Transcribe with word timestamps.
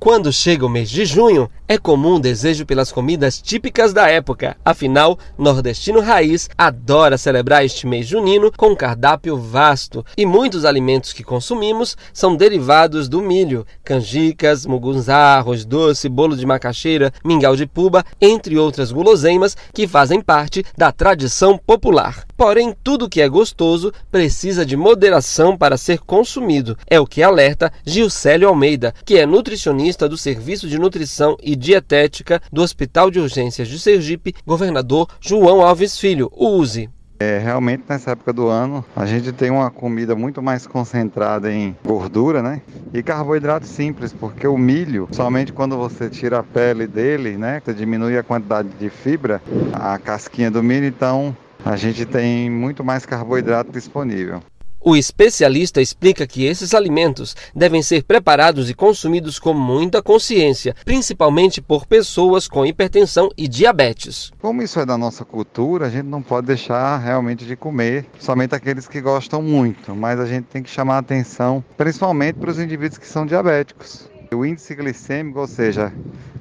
Quando 0.00 0.32
chega 0.32 0.64
o 0.64 0.68
mês 0.68 0.88
de 0.88 1.04
junho, 1.04 1.50
é 1.68 1.76
comum 1.76 2.14
o 2.14 2.18
desejo 2.18 2.64
pelas 2.64 2.90
comidas 2.90 3.38
típicas 3.38 3.92
da 3.92 4.08
época. 4.08 4.56
Afinal, 4.64 5.18
nordestino 5.36 6.00
raiz 6.00 6.48
adora 6.56 7.18
celebrar 7.18 7.66
este 7.66 7.86
mês 7.86 8.06
junino 8.06 8.50
com 8.56 8.70
um 8.70 8.74
cardápio 8.74 9.36
vasto 9.36 10.02
e 10.16 10.24
muitos 10.24 10.64
alimentos 10.64 11.12
que 11.12 11.22
consumimos 11.22 11.98
são 12.14 12.34
derivados 12.34 13.10
do 13.10 13.20
milho: 13.20 13.66
canjicas, 13.84 14.64
mugunzá, 14.64 15.36
arroz 15.36 15.66
doce, 15.66 16.08
bolo 16.08 16.34
de 16.34 16.46
macaxeira, 16.46 17.12
mingau 17.22 17.54
de 17.54 17.66
puba, 17.66 18.02
entre 18.18 18.56
outras 18.56 18.90
guloseimas 18.90 19.54
que 19.74 19.86
fazem 19.86 20.22
parte 20.22 20.64
da 20.78 20.90
tradição 20.90 21.58
popular. 21.58 22.24
Porém, 22.38 22.74
tudo 22.82 23.06
que 23.06 23.20
é 23.20 23.28
gostoso 23.28 23.92
precisa 24.10 24.64
de 24.64 24.78
moderação 24.78 25.58
para 25.58 25.76
ser 25.76 25.98
consumido. 25.98 26.74
É 26.88 26.98
o 26.98 27.06
que 27.06 27.22
alerta 27.22 27.70
Gilcélio 27.84 28.48
Almeida, 28.48 28.94
que 29.04 29.18
é 29.18 29.26
nutricionista 29.26 29.89
do 29.96 30.16
Serviço 30.16 30.68
de 30.68 30.78
Nutrição 30.78 31.36
e 31.42 31.54
Dietética 31.56 32.40
do 32.52 32.62
Hospital 32.62 33.10
de 33.10 33.20
Urgências 33.20 33.68
de 33.68 33.78
Sergipe, 33.78 34.34
governador 34.46 35.08
João 35.20 35.60
Alves 35.60 35.98
Filho, 35.98 36.30
o 36.32 36.56
USE. 36.56 36.88
É, 37.22 37.38
realmente 37.38 37.84
nessa 37.86 38.12
época 38.12 38.32
do 38.32 38.48
ano 38.48 38.82
a 38.96 39.04
gente 39.04 39.30
tem 39.30 39.50
uma 39.50 39.70
comida 39.70 40.16
muito 40.16 40.40
mais 40.40 40.66
concentrada 40.66 41.52
em 41.52 41.76
gordura, 41.84 42.42
né? 42.42 42.62
E 42.94 43.02
carboidrato 43.02 43.66
simples, 43.66 44.10
porque 44.10 44.46
o 44.46 44.56
milho, 44.56 45.06
somente 45.12 45.52
quando 45.52 45.76
você 45.76 46.08
tira 46.08 46.38
a 46.38 46.42
pele 46.42 46.86
dele, 46.86 47.36
né? 47.36 47.60
Você 47.62 47.74
diminui 47.74 48.16
a 48.16 48.22
quantidade 48.22 48.70
de 48.70 48.88
fibra, 48.88 49.42
a 49.74 49.98
casquinha 49.98 50.50
do 50.50 50.62
milho, 50.62 50.86
então 50.86 51.36
a 51.62 51.76
gente 51.76 52.06
tem 52.06 52.48
muito 52.48 52.82
mais 52.82 53.04
carboidrato 53.04 53.70
disponível. 53.70 54.42
O 54.82 54.96
especialista 54.96 55.82
explica 55.82 56.26
que 56.26 56.46
esses 56.46 56.72
alimentos 56.72 57.36
devem 57.54 57.82
ser 57.82 58.02
preparados 58.02 58.70
e 58.70 58.74
consumidos 58.74 59.38
com 59.38 59.52
muita 59.52 60.02
consciência, 60.02 60.74
principalmente 60.86 61.60
por 61.60 61.84
pessoas 61.84 62.48
com 62.48 62.64
hipertensão 62.64 63.28
e 63.36 63.46
diabetes. 63.46 64.32
Como 64.40 64.62
isso 64.62 64.80
é 64.80 64.86
da 64.86 64.96
nossa 64.96 65.22
cultura, 65.22 65.86
a 65.86 65.90
gente 65.90 66.06
não 66.06 66.22
pode 66.22 66.46
deixar 66.46 66.96
realmente 66.96 67.44
de 67.44 67.56
comer 67.56 68.06
somente 68.18 68.54
aqueles 68.54 68.88
que 68.88 69.02
gostam 69.02 69.42
muito, 69.42 69.94
mas 69.94 70.18
a 70.18 70.24
gente 70.24 70.44
tem 70.44 70.62
que 70.62 70.70
chamar 70.70 70.96
atenção 70.96 71.62
principalmente 71.76 72.36
para 72.36 72.50
os 72.50 72.58
indivíduos 72.58 72.96
que 72.96 73.06
são 73.06 73.26
diabéticos. 73.26 74.08
O 74.32 74.46
índice 74.46 74.74
glicêmico, 74.74 75.40
ou 75.40 75.46
seja, 75.46 75.92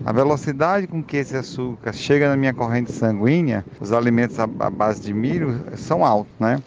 a 0.05 0.13
velocidade 0.13 0.87
com 0.87 1.03
que 1.03 1.17
esse 1.17 1.35
açúcar 1.35 1.91
chega 1.91 2.29
na 2.29 2.37
minha 2.37 2.53
corrente 2.53 2.91
sanguínea, 2.91 3.65
os 3.81 3.91
alimentos 3.91 4.39
à 4.39 4.47
base 4.47 5.01
de 5.01 5.13
milho 5.13 5.61
são 5.75 6.05
altos, 6.05 6.31
né? 6.39 6.61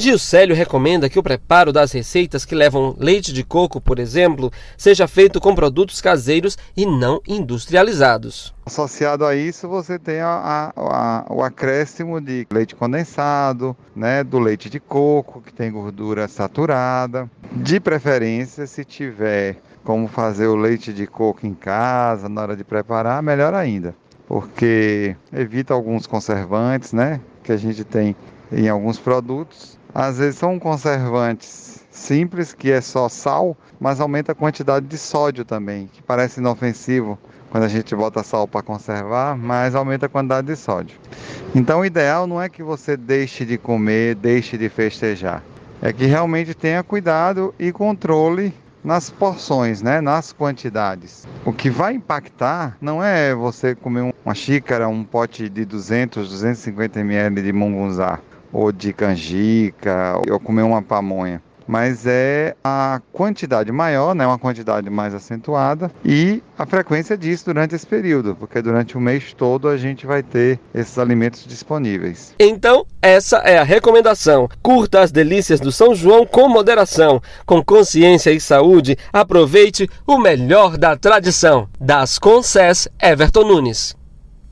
Gilcélio 0.00 0.56
recomenda 0.56 1.10
que 1.10 1.18
o 1.18 1.22
preparo 1.22 1.74
das 1.74 1.92
receitas 1.92 2.46
que 2.46 2.54
levam 2.54 2.96
leite 2.98 3.34
de 3.34 3.44
coco, 3.44 3.82
por 3.82 3.98
exemplo, 3.98 4.50
seja 4.74 5.06
feito 5.06 5.38
com 5.38 5.54
produtos 5.54 6.00
caseiros 6.00 6.56
e 6.74 6.86
não 6.86 7.20
industrializados. 7.28 8.54
Associado 8.64 9.26
a 9.26 9.36
isso, 9.36 9.68
você 9.68 9.98
tem 9.98 10.20
a, 10.20 10.72
a, 10.74 11.26
o 11.28 11.42
acréscimo 11.42 12.18
de 12.18 12.46
leite 12.50 12.74
condensado, 12.74 13.76
né, 13.94 14.24
do 14.24 14.38
leite 14.38 14.70
de 14.70 14.80
coco, 14.80 15.42
que 15.42 15.52
tem 15.52 15.70
gordura 15.70 16.26
saturada. 16.28 17.30
De 17.52 17.78
preferência, 17.78 18.66
se 18.66 18.86
tiver 18.86 19.56
como 19.84 20.08
fazer 20.08 20.46
o 20.46 20.56
leite 20.56 20.94
de 20.94 21.06
coco 21.06 21.46
em 21.46 21.52
casa, 21.52 22.26
na 22.26 22.40
hora 22.40 22.56
de 22.56 22.64
preparar, 22.64 23.22
melhor 23.22 23.52
ainda, 23.52 23.94
porque 24.26 25.14
evita 25.30 25.74
alguns 25.74 26.06
conservantes, 26.06 26.94
né, 26.94 27.20
que 27.42 27.52
a 27.52 27.56
gente 27.58 27.84
tem 27.84 28.16
em 28.52 28.68
alguns 28.68 28.98
produtos 28.98 29.78
às 29.94 30.18
vezes 30.18 30.36
são 30.36 30.58
conservantes 30.58 31.84
simples, 31.90 32.54
que 32.54 32.70
é 32.70 32.80
só 32.80 33.08
sal, 33.08 33.56
mas 33.80 34.00
aumenta 34.00 34.32
a 34.32 34.34
quantidade 34.34 34.86
de 34.86 34.96
sódio 34.96 35.44
também, 35.44 35.88
que 35.92 36.02
parece 36.02 36.40
inofensivo 36.40 37.18
quando 37.50 37.64
a 37.64 37.68
gente 37.68 37.94
bota 37.96 38.22
sal 38.22 38.46
para 38.46 38.62
conservar, 38.62 39.36
mas 39.36 39.74
aumenta 39.74 40.06
a 40.06 40.08
quantidade 40.08 40.46
de 40.46 40.56
sódio. 40.56 40.96
Então 41.54 41.80
o 41.80 41.84
ideal 41.84 42.26
não 42.26 42.40
é 42.40 42.48
que 42.48 42.62
você 42.62 42.96
deixe 42.96 43.44
de 43.44 43.58
comer, 43.58 44.14
deixe 44.14 44.56
de 44.56 44.68
festejar. 44.68 45.42
É 45.82 45.92
que 45.92 46.06
realmente 46.06 46.54
tenha 46.54 46.82
cuidado 46.82 47.52
e 47.58 47.72
controle 47.72 48.54
nas 48.84 49.10
porções, 49.10 49.82
né, 49.82 50.00
nas 50.00 50.32
quantidades. 50.32 51.26
O 51.44 51.52
que 51.52 51.68
vai 51.68 51.94
impactar 51.94 52.76
não 52.80 53.02
é 53.02 53.34
você 53.34 53.74
comer 53.74 54.14
uma 54.24 54.34
xícara, 54.34 54.88
um 54.88 55.02
pote 55.02 55.48
de 55.48 55.64
200, 55.64 56.28
250 56.28 57.00
ml 57.00 57.42
de 57.42 57.52
mungunzá 57.52 58.20
ou 58.52 58.72
de 58.72 58.92
canjica, 58.92 60.20
ou 60.30 60.40
comer 60.40 60.62
uma 60.62 60.82
pamonha. 60.82 61.42
Mas 61.66 62.04
é 62.04 62.56
a 62.64 63.00
quantidade 63.12 63.70
maior, 63.70 64.12
né, 64.12 64.26
uma 64.26 64.38
quantidade 64.38 64.90
mais 64.90 65.14
acentuada 65.14 65.88
e 66.04 66.42
a 66.58 66.66
frequência 66.66 67.16
disso 67.16 67.44
durante 67.44 67.76
esse 67.76 67.86
período, 67.86 68.34
porque 68.34 68.60
durante 68.60 68.96
o 68.96 69.00
mês 69.00 69.32
todo 69.32 69.68
a 69.68 69.76
gente 69.76 70.04
vai 70.04 70.20
ter 70.20 70.58
esses 70.74 70.98
alimentos 70.98 71.46
disponíveis. 71.46 72.34
Então, 72.40 72.84
essa 73.00 73.36
é 73.38 73.56
a 73.56 73.62
recomendação. 73.62 74.48
Curta 74.60 75.00
as 75.00 75.12
delícias 75.12 75.60
do 75.60 75.70
São 75.70 75.94
João 75.94 76.26
com 76.26 76.48
moderação, 76.48 77.22
com 77.46 77.62
consciência 77.62 78.32
e 78.32 78.40
saúde. 78.40 78.96
Aproveite 79.12 79.88
o 80.04 80.18
melhor 80.18 80.76
da 80.76 80.96
tradição. 80.96 81.68
Das 81.80 82.18
Concess 82.18 82.88
Everton 83.00 83.44
Nunes. 83.44 83.99